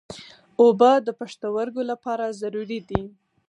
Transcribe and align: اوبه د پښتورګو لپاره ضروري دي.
اوبه 0.61 0.91
د 1.05 1.09
پښتورګو 1.19 1.81
لپاره 1.91 2.25
ضروري 2.41 2.79
دي. 2.89 3.03